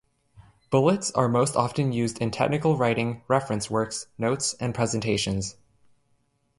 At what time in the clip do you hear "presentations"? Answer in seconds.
4.73-5.57